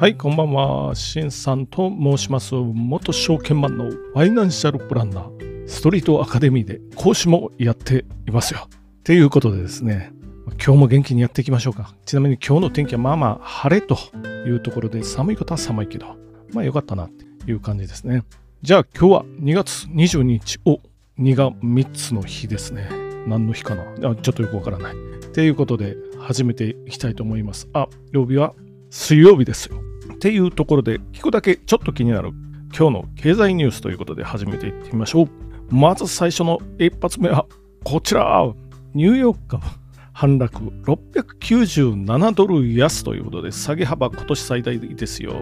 [0.00, 0.94] はい、こんばんは。
[0.94, 2.54] しんさんと申します。
[2.54, 8.66] 元証券マンのファイナンシャルプランナー、ストリートアカデミーで講師もやっていますよ。
[9.04, 10.10] ということでですね、
[10.52, 11.94] 今日も元気にやっていきましょうか。
[12.06, 13.98] ちなみに今日の天気はまあまあ晴れと
[14.46, 16.16] いうところで寒いことは寒いけど、
[16.54, 18.24] まあよかったなっていう感じですね。
[18.62, 20.80] じゃあ今日は2月22日を
[21.18, 22.88] 2が3つの日ですね。
[23.26, 23.82] 何の日かな？
[24.12, 24.94] あちょっとよくわからない。
[25.34, 27.68] ということで始めていきたいと思います。
[27.74, 28.54] あ、曜日は
[28.88, 29.78] 水曜日ですよ。
[30.20, 32.32] っていうところで聞くだけちょっと気になる
[32.76, 35.28] 今日の経済ニュースということで始めていってみましょう。
[35.74, 37.46] まず最初の一発目は
[37.84, 38.44] こちら。
[38.92, 39.64] ニューヨーク株
[40.12, 45.40] 反落697ドル安ということで下げ幅今年最大ですよ。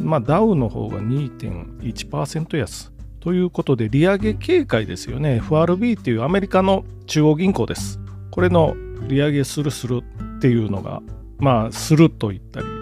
[0.00, 5.36] まあダウの方が2.1%安ということで利上げ警戒ですよね。
[5.36, 8.00] FRB っていうアメリカの中央銀行です。
[8.32, 8.74] これの
[9.06, 10.02] 利上げするする
[10.38, 11.00] っていうのが
[11.38, 12.75] まあすると言ったり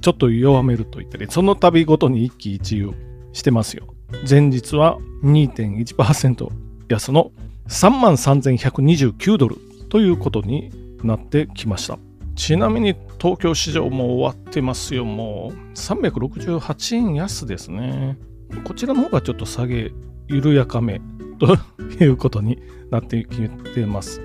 [0.00, 2.92] ちょっと弱めると言ったりその度ごとに一喜一憂
[3.32, 3.86] してますよ。
[4.28, 6.48] 前日は2.1%
[6.88, 7.30] 安の
[7.68, 9.56] 3万3129ドル
[9.90, 10.70] ということに
[11.02, 11.98] なってきました。
[12.34, 15.04] ちなみに東京市場も終わってますよ。
[15.04, 18.16] もう368円安ですね。
[18.64, 19.92] こちらの方がちょっと下げ
[20.28, 21.00] 緩やかめ
[21.38, 21.56] と
[22.02, 24.22] いうことになってきてます。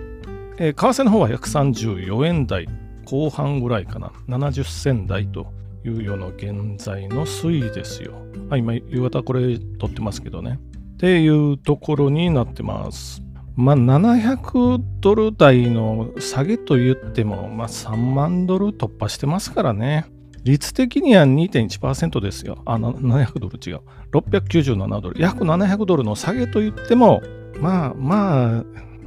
[0.58, 2.68] えー、為替の方は134円台
[3.14, 4.12] 後半ぐらいかな。
[4.28, 5.46] 70銭台と
[5.86, 8.14] いうような現在の推移ですよ。
[8.50, 10.60] あ今、夕方これ撮ってますけどね。
[10.96, 13.22] っていうところになってます。
[13.56, 20.08] まあ、700ドル台の下げと言っても、まあ、3万ドル突破してますからね。
[20.44, 22.64] 率的には2.1%ですよ。
[22.66, 23.82] あ、700ドル違う。
[24.12, 25.22] 697ドル。
[25.22, 27.22] 約700ドルの下げと言っても、
[27.60, 28.64] まあまあ、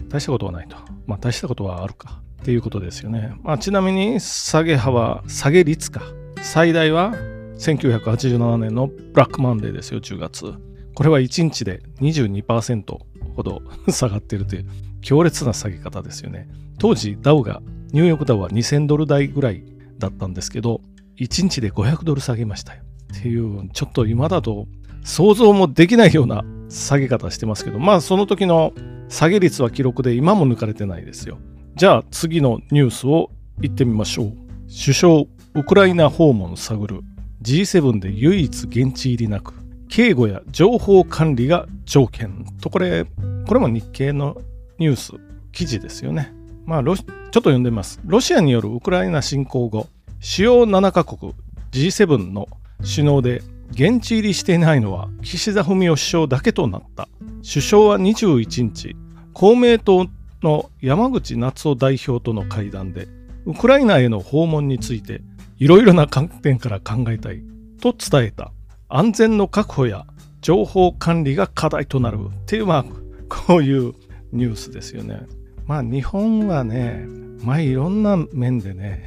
[0.09, 0.77] 大したことはないと。
[1.09, 2.23] まあ大したことはあるか。
[2.43, 3.35] っていうことですよね。
[3.43, 6.03] まあ、ちなみに下げ幅、下げ率か。
[6.43, 7.13] 最大は
[7.59, 10.55] 1987年のブラックマンデーですよ、10月。
[10.95, 12.99] これは1日で22%
[13.35, 14.67] ほど 下がっているという
[15.01, 16.49] 強烈な下げ方ですよね。
[16.79, 17.63] 当時、ダウが、
[17.93, 19.63] ニューヨークダウは2000ドル台ぐらい
[19.99, 20.81] だったんですけど、
[21.19, 22.83] 1日で500ドル下げましたよ。
[23.19, 24.67] っていう、ちょっと今だと
[25.05, 28.73] 想像もできないような下げ方してますけど、まあその時の
[29.09, 31.39] 下げ率は記録で今も抜かれてないですよ。
[31.77, 34.33] じゃあ次のニュースを言ってみましょう。
[34.67, 35.15] 首相、
[35.55, 37.03] ウクライナ訪問探る。
[37.43, 39.53] G7 で唯一現地入りなく。
[39.91, 43.05] 警護や情報管理が条件とこれ
[43.47, 44.39] これも日経の
[44.79, 45.13] ニュース
[45.53, 46.33] 記事ですよね。
[46.65, 47.05] まあちょっと
[47.41, 48.01] 読んでみます。
[48.07, 49.87] ロシアによるウクライナ侵攻後
[50.19, 51.35] 主要7カ国
[51.73, 52.49] G7 の
[52.81, 53.43] 首脳で
[53.73, 57.07] 現地入りしていないのは岸田文雄首相だけとなった。
[57.47, 58.97] 首相は21日
[59.35, 60.07] 公明党
[60.47, 63.09] の山口夏夫代表との会談で
[63.47, 65.21] ウクライナへの訪問について
[65.59, 67.43] いろいろな観点から考えたい
[67.81, 68.53] と伝えた。
[68.89, 70.07] 安全の確保や
[70.43, 72.19] 情報管理が課題となる。
[72.31, 72.85] っていうまあ
[73.29, 73.95] こういう
[74.31, 75.23] ニュースですよね。
[75.67, 77.07] まあ日本はね
[77.43, 79.05] まあいろんな面でね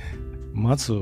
[0.53, 0.93] まず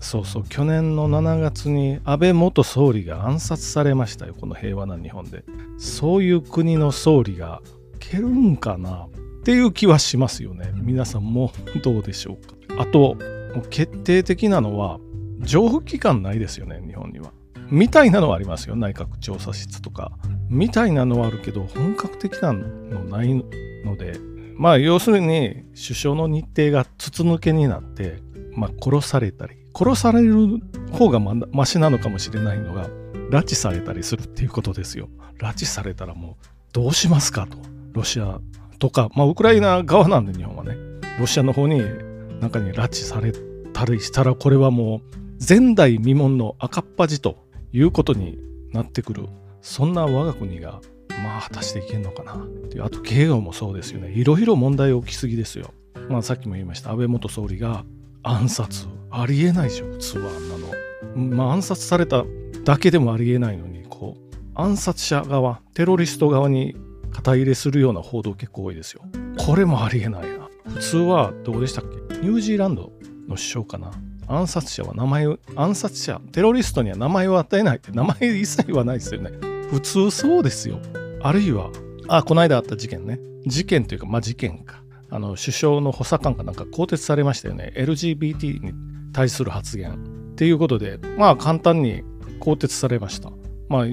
[0.00, 5.44] そうそう去年の7月に安倍元総理が暗殺されましたよこの平和な日本で。
[5.76, 7.60] そういう国の総理が
[7.98, 9.06] けるんかな。
[9.42, 10.70] っていう気はしますよね。
[10.76, 12.80] 皆さんもどうでしょうか。
[12.80, 13.16] あと
[13.70, 15.00] 決定的なのは
[15.40, 17.32] 情報機関ないですよね日本には。
[17.68, 18.76] みたいなのはありますよ。
[18.76, 20.12] 内閣調査室とか。
[20.48, 23.34] みたいなのはあるけど本格的なのない
[23.84, 24.20] ので。
[24.54, 28.18] まあ要するに首相の日程が筒抜けになって、
[28.54, 29.56] まあ、殺されたり。
[29.76, 30.60] 殺される
[30.92, 32.88] 方がまマシなのかもしれないのが
[33.30, 35.08] 拉致されたりするっていうことですよ。
[35.38, 37.58] 拉致されたらもうどうしますかと。
[37.92, 38.38] ロシア
[38.82, 40.76] とか、まあ、ウクライナ側なんで日本はね
[41.20, 41.80] ロシアの方に
[42.40, 43.32] 中に拉致され
[43.72, 45.00] たりしたらこれはもう
[45.48, 47.36] 前代未聞の赤っ端と
[47.72, 48.40] いうことに
[48.72, 49.28] なってくる。
[49.60, 50.80] そんな我が国が
[51.22, 52.84] まあ果たしていけんのかなっていう。
[52.84, 54.10] あと慶応もそうですよね。
[54.10, 55.72] いろいろ問題起きすぎですよ。
[56.08, 57.84] まあさっきも言いました安倍元総理が
[58.24, 61.36] 暗殺ありえないでしょ普通はあんなの。
[61.36, 62.24] まあ暗殺された
[62.64, 66.74] だけでもありえないのにこう暗殺者側テロリスト側に
[67.12, 69.02] 肩入れするような報道結構多いですよ。
[69.38, 70.48] これもありえないな。
[70.74, 72.18] 普通はどうでしたっけ？
[72.18, 72.92] ニュージーランド
[73.28, 73.90] の首相かな。
[74.28, 77.78] 暗殺者は名前を暗殺者テロリストには名前を与えない。
[77.78, 79.30] って名前一切言わないですよね。
[79.70, 80.78] 普通そうですよ。
[81.22, 81.70] あるいは
[82.08, 83.18] あこの間あった事件ね。
[83.46, 84.82] 事件というかまあ事件か。
[85.10, 87.74] あの首相の補佐官かなんか更迭されましたよね。
[87.76, 88.72] LGBT に
[89.12, 89.92] 対する発言。
[90.32, 92.02] っていうことでまあ簡単に
[92.40, 93.30] 更迭されました。
[93.68, 93.86] まあ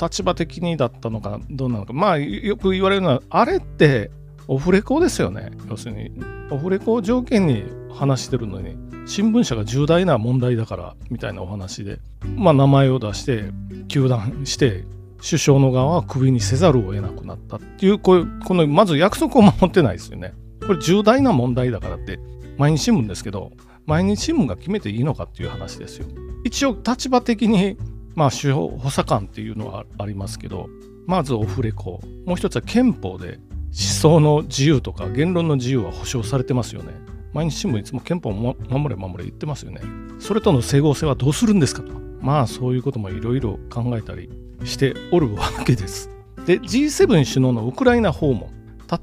[0.00, 4.10] 立場的にだったのかどうなのかまあよく言われるのはあれって
[4.46, 6.10] オフレコですよね要するに
[6.50, 11.98] オフレコを条件に話してるのに新聞社が重大な問題だからみたいなお話で、
[12.36, 13.44] まあ、名前を出して
[13.88, 14.84] 糾弾して
[15.20, 20.34] 首相の側はクビにせざるを得なくなったっていうこうこのまず約束を守ってないですよね。
[20.60, 22.20] これ重大な問題だからって
[22.56, 23.52] 毎日新聞ですけど
[23.86, 26.06] 毎日新聞が決めていいのかっていう話ですよ。
[26.44, 27.76] 一応立場的に
[28.14, 30.68] まあ司法補佐官っていうのはありますけど
[31.06, 36.92] まずオフレコもう一つは憲法で思想の自由とか言論の自由は保障されてますよね。
[37.34, 39.82] 毎日新聞いつも憲法を守れ守れ言ってますよね。
[40.18, 41.92] それとの整合性はどうするんですかと。
[42.20, 44.30] まあそういうこともいろいろ考えたり
[44.64, 46.10] しておるわけです。
[46.48, 48.48] で G7 首脳のウクライナ訪問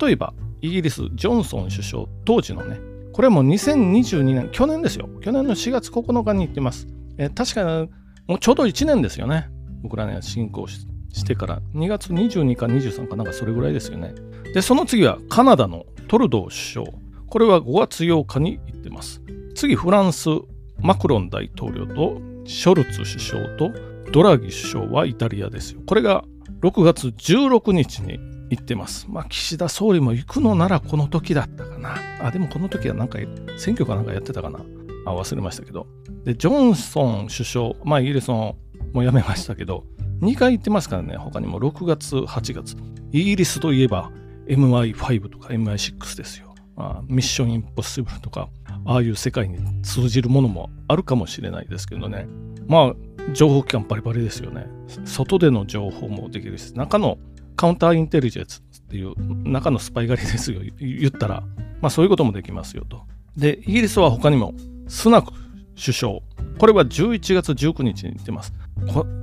[0.02, 2.80] 例えばイギリスジョンソン首相当時のね
[3.14, 6.88] これも2022年去年ですよ去年の4月9日に行ってます
[7.20, 7.88] え確か
[8.28, 9.50] もうちょうど1年ですよね
[9.84, 10.86] ウクライナ侵攻し
[11.26, 14.14] てから2月22か23かなんかそれぐらいですよね
[14.54, 19.22] でその次はカナダのトルドー首相これは5月8日に行ってます
[19.56, 20.30] 次フランス
[20.80, 23.72] マクロン大統領とショルツ首相と
[24.12, 25.82] ドラギ首相はイタリアですよ。
[25.86, 26.24] これが
[26.62, 28.20] 6月16日に
[28.50, 29.08] 行ってます。
[29.10, 31.98] まあ、岸田総理も行くのならこの時だったかな。
[32.22, 33.20] あ、でもこの時はなんか
[33.58, 34.60] 選挙かなんかやってたかな。
[35.06, 35.88] あ、忘れましたけど。
[36.24, 38.58] で、ジョンソン首相、まあ、イギリスも
[38.94, 39.84] う辞めましたけど、
[40.22, 42.76] 2回行ってますからね、他にも6月、8月。
[43.12, 44.12] イギリスといえば
[44.48, 46.54] MI5 とか MI6 ですよ。
[46.76, 48.50] まあ、ミッションインポッシブルとか、
[48.86, 52.28] ああいう世界に通じるものもあるかもしれないですけどね。
[52.68, 54.68] まあ、情報機関バリバリですよね。
[55.06, 57.18] 外での情報もできるし、中の
[57.56, 59.14] カウンターインテリジェンスっていう
[59.50, 60.62] 中のスパイ狩りですよ。
[60.80, 61.44] 言ったら、
[61.82, 63.04] まあそういうこともできますよと。
[63.38, 64.54] で、イギリスは他にも
[64.88, 65.32] スナク
[65.80, 66.14] 首相。
[66.60, 68.54] これは11月19日に言ってます。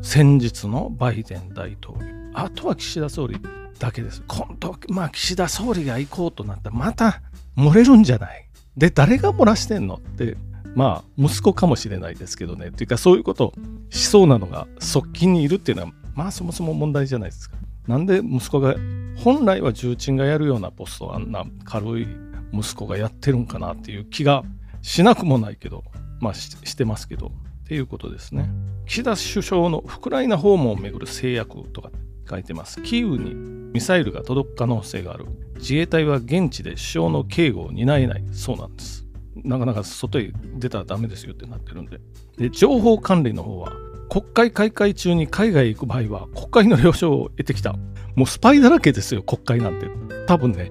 [0.03, 2.13] 先日のバイデン大統領。
[2.35, 3.37] あとは岸田総理
[3.79, 4.23] だけです。
[4.27, 7.23] 今度は、まあ岸田総理が行こうとなったらまた
[7.57, 8.49] 漏れるんじゃない？
[8.77, 9.97] で、誰が漏らしてんの？
[9.97, 10.37] って
[10.75, 13.53] まあ息子かもしれないですけどねっていうかそういうこと
[13.91, 17.57] しそうなのが側近にいるっていうのはまあそもそも問題じゃないですか。
[17.87, 18.75] なんで息子が
[19.17, 22.07] 本来は重鎮がやるようなポストをあんな軽い
[22.53, 24.43] 息子がやってるんかなっていう気が
[24.83, 25.85] しなくもないけど
[26.21, 27.33] まあしてますけど
[27.63, 28.51] っていうことですね。
[28.87, 31.91] 岸田首相のウクライナ訪問をめぐる制約とか
[32.29, 32.83] 書いてます。
[32.83, 33.35] キーウに
[33.73, 35.27] ミサイルが届く可能性がある。
[35.57, 39.07] 自衛隊は現地で首相の警護を担えないそうなんです。
[39.37, 41.99] なかなか外へ出たらダメですよってなってるんで。
[42.37, 43.73] で、情報管理の方は、
[44.11, 47.75] 国会開会中に海外へ行く場合は、国会の了承を得てきた。
[48.15, 49.87] もうスパイだらけですよ、国会なんて。
[50.27, 50.71] 多分ね、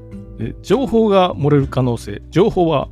[0.62, 2.90] 情報が漏れる可能性、情報は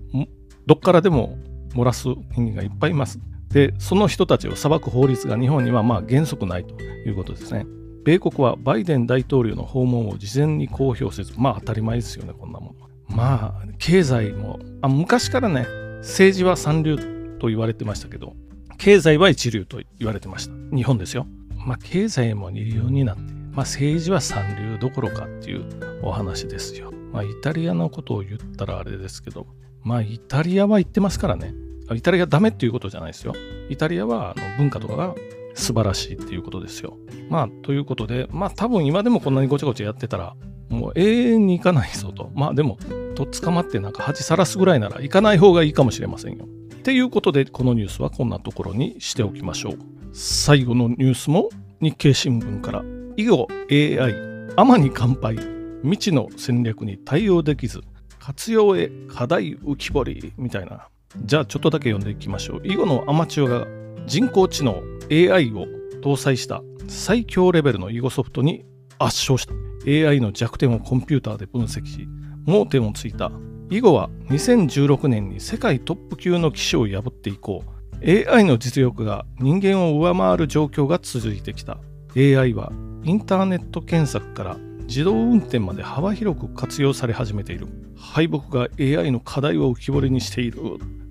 [0.69, 1.37] どっからでも
[1.73, 3.19] 漏らす人間がいっぱいいます。
[3.49, 7.65] で、その人たちを裁く法律が日本にはまあ原則ないということですね。
[8.05, 12.89] 米国はバイデン大統領の訪問を事前に公表せず、まあ当たり前ですよね、こんなもの。
[13.09, 15.65] まあ経済もあ昔からね
[15.97, 16.97] 政治は三流
[17.39, 18.35] と言われてましたけど
[18.77, 21.27] 経済は一流と言われてました日本ですよ
[21.57, 23.21] まあ経済も二流になって
[23.51, 25.65] まあ政治は三流どころかっていう
[26.03, 29.47] お話ですよまあイタリアのことを言ったらあれですけど
[29.89, 31.55] まあイタリアは言ってますからね
[31.95, 33.33] イタリアダメっていうことじゃないですよ
[33.69, 35.15] イタリアはあの文化とかが
[35.55, 36.95] 素晴らしいっていうことですよ
[37.27, 40.35] まあということでまあ多分今でもこんなにごちゃごちゃやってたら
[40.69, 42.31] もう永遠に行かないぞと。
[42.35, 42.77] まあでも、
[43.15, 46.45] とっ捕まってなんか恥さらすぐらいなら行かない方がいいかもしれませんよ。
[46.45, 49.79] っていうことで、このニュースはこんなところにしておきましょう。
[50.13, 51.49] 最後のニュースも
[51.81, 52.83] 日経新聞から。
[53.17, 54.13] 以後 AI、
[54.55, 55.37] 天に乾杯。
[55.81, 57.81] 未知の戦略に対応できず、
[58.29, 60.87] 活用へ課題浮き彫りみたいな。
[61.25, 62.61] じゃあちょっとだけ読んでいきましょう。
[62.63, 63.67] 囲碁のアマチュアが
[64.05, 65.65] 人工知能 AI を
[66.03, 68.65] 搭載した最強レベルの囲碁ソフトに
[68.99, 69.53] 圧勝した。
[69.87, 72.07] AI の弱点をコンピューターで分析し、
[72.45, 73.31] 盲点をついた。
[73.71, 77.63] 囲碁は2016年に世界トップ級の棋士を破って以降、
[78.05, 81.79] AI の実力が人間を上回る状況が続いてきた。
[82.15, 82.71] AI は
[83.03, 84.57] インターネット検索から
[84.89, 87.67] 自動運転まで幅広く活用され始めている。
[87.95, 90.61] 敗北が AI の課題を浮き彫りにしている。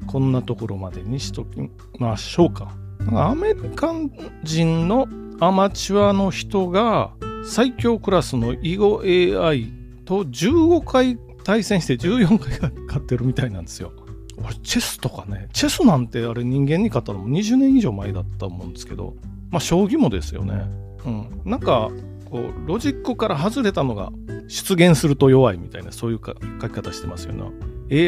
[0.08, 1.60] こんなところまでにしとき
[2.00, 2.74] ましょうか。
[3.14, 3.94] アメリカ
[4.42, 5.06] 人の
[5.38, 7.12] アマチュアの人が
[7.44, 9.00] 最強クラスの囲碁
[9.46, 9.72] AI
[10.04, 12.58] と15回対戦して14回
[12.88, 13.92] 勝ってるみたいなんですよ。
[14.44, 19.14] 俺チェスとかねチェスなんてあれ人間に勝ったのも20年以上前だったと思うんですけど
[19.50, 20.68] まあ将棋もですよね。
[21.06, 21.90] うん、なんか
[22.28, 24.10] こうロジックから外れたのが
[24.48, 26.34] 出現すると弱いみたいなそういう書
[26.68, 27.44] き方してますよね。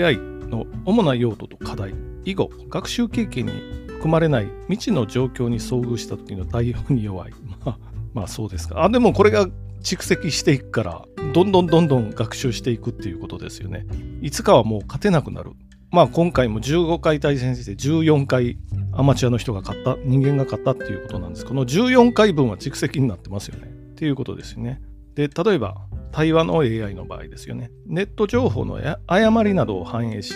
[0.03, 3.53] AI の主な用途と課題囲碁学習経験に
[3.87, 7.33] 含まれない未知の状況に遭遇した時の対応に弱い。
[7.65, 7.79] まあ
[8.15, 8.83] まあそうですか。
[8.83, 9.47] あ、でもこれが
[9.83, 13.87] 蓄積していくから、どんどんどんどん学習していくっていうことですよね。
[14.21, 15.53] いつかはもう勝てなくなる。
[15.91, 18.59] まあ今回も15回対戦して14回
[18.93, 24.81] アマチュアの人が勝った人間が勝ったっていうことなんですこの14回分は蓄積になってますよねっていうことですね。
[25.15, 25.77] で例えば
[26.11, 27.71] 対話の AI の場合ですよね。
[27.85, 30.33] ネット情報の誤りなどを反映し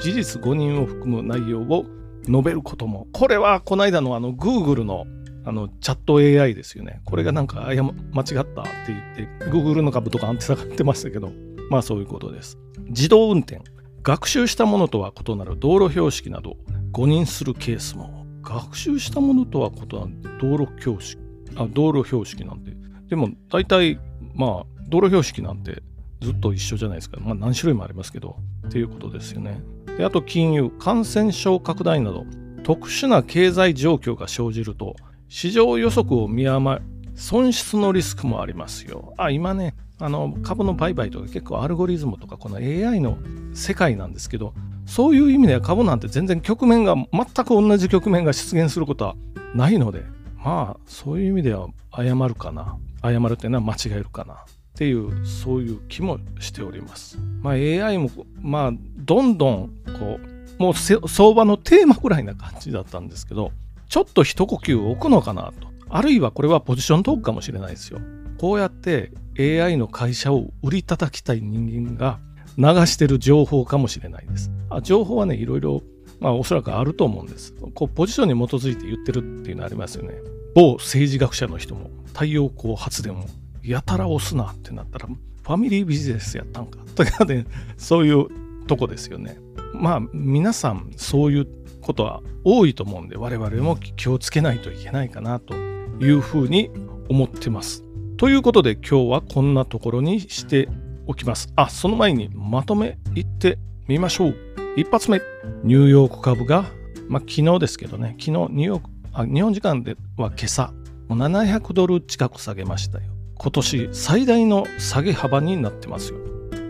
[0.00, 1.84] 事実誤認を含む内容を
[2.26, 5.06] 述べることもこれはこの間のあの Google の
[5.44, 7.02] あのチャット AI ですよね。
[7.04, 8.52] これがなんか間違ったって
[8.88, 11.30] 言って Google の株とか安定下がってましたけど
[11.70, 12.58] まあそういうことです。
[12.88, 13.60] 自動運転
[14.02, 16.56] 学習したものとは異なる道路標識など
[16.90, 18.24] 誤認するケースも。
[18.42, 21.22] 学習したものとは異なる道路標識
[21.56, 23.98] あ道路標識なんてでも大体
[24.34, 25.82] まあ道路標識なんて
[26.20, 28.36] ずっと一緒じゃないですか、まあ、何種類もありますけど。
[28.66, 29.60] っていうことですよね。
[29.98, 32.24] であと金融感染症拡大など
[32.64, 34.96] 特殊な経済状況が生じると
[35.28, 36.82] 市場予測を見誤り
[37.14, 39.14] 損失のリスクもありますよ。
[39.16, 43.18] あ今ねあの株の売買とか結構アルゴリズムとかこの AI の
[43.52, 44.52] 世界なんですけど
[44.86, 49.14] そういう意味では株なんて全然局面が全く同じ局面が出現することは
[49.54, 50.02] ないので
[50.44, 54.36] まあそういう意味では誤るかな誤るっていうのは間違えるかなっ
[54.76, 57.18] ていうそういう気もしております。
[57.40, 58.10] まあ、AI も
[58.40, 60.18] まあどんどんこ
[60.58, 63.52] うもう相場のテーマぐらいな感じだったんですけど
[63.88, 68.00] ちょっと一呼吸置くのかなとあるいはこれはポジショントークかもしれないですよ。
[68.38, 72.18] こうやって AI の会社を売り叩きたい人間が
[72.56, 74.50] 流してる情報かもしれないです。
[74.70, 75.82] あ情報はね、いろいろ、
[76.20, 77.54] まあおそらくあると思うんです。
[77.74, 80.14] こうポジションに基づいて言ってるっていうのありますよね。
[80.54, 83.24] 某政治学者の人も太陽光発電を
[83.62, 86.78] やたら押すなってなったら、ファミリービジネスやったんか？
[86.94, 88.26] とかね、そういう
[88.66, 89.38] とこですよね。
[89.74, 91.46] まあ皆さんそういう
[91.80, 95.54] ことは多いと思うんで、我々も気をつけないといけないかなと
[96.00, 96.70] いうふうに
[97.08, 97.82] 思ってます。
[98.16, 100.68] ということで今日はこんなところにして
[101.06, 101.52] おきます。
[101.56, 104.36] あ、その前にまとめいってみましょう。
[104.76, 105.22] 一発目、
[105.62, 106.64] ニューヨーク株が、
[107.08, 110.72] まあ、昨日ですけどね、昨日ニューヨーク、あ日本時間では今朝、
[111.06, 113.04] もう700ドル近く下げましたよ。
[113.36, 116.18] 今年最大の下げ幅になってますよ。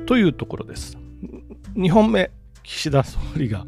[0.04, 0.98] というところです。
[1.76, 2.30] 2本目、
[2.62, 3.64] 岸田総理が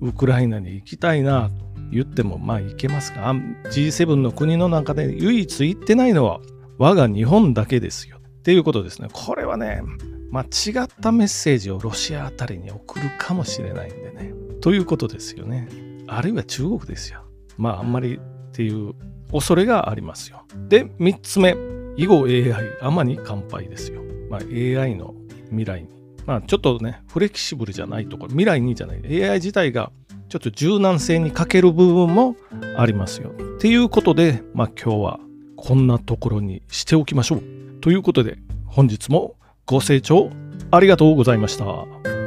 [0.00, 1.54] ウクライナに行きたいなと
[1.92, 6.40] 言ってもまあいけますが G7 の国の中で唯一行ってないのは
[6.78, 8.18] 我が日本だけですよ。
[8.18, 9.08] っていうことですね。
[9.12, 9.82] これはね、
[10.30, 14.32] 間違ったメッセージをロシアあたりに送るかもしれないんでね。
[14.60, 15.68] ということですよね。
[16.06, 17.24] あるいは中国ですよ。
[17.56, 18.20] まああんまりっ
[18.52, 18.94] ていう
[19.32, 20.44] 恐れがありますよ。
[20.68, 21.56] で、3つ目。
[21.96, 24.02] 以後 AI、あまに乾杯ですよ。
[24.30, 25.14] まあ AI の
[25.46, 25.88] 未来に。
[26.26, 29.24] まあちょっとね、フレキシブルじゃないところ、未来にじゃない。
[29.24, 29.90] AI 自体が
[30.28, 32.36] ちょっと柔軟性に欠ける部分も
[32.76, 33.30] ありますよ。
[33.30, 35.20] っていうことで、まあ今日は
[35.56, 37.42] こんなところにしておきましょう。
[37.80, 39.36] ということで本日も
[39.68, 40.30] ご清聴
[40.70, 42.17] ありがとうございました。